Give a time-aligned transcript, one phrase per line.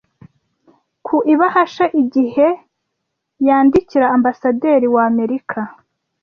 [1.05, 2.47] ku ibahasha igihe
[3.47, 5.59] yandikira ambasaderi w’Amerika